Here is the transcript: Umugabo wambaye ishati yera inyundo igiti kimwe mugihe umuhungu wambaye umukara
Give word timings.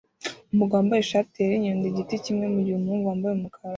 Umugabo 0.53 0.77
wambaye 0.79 1.01
ishati 1.03 1.35
yera 1.39 1.53
inyundo 1.57 1.85
igiti 1.87 2.23
kimwe 2.25 2.45
mugihe 2.53 2.75
umuhungu 2.77 3.05
wambaye 3.09 3.33
umukara 3.35 3.69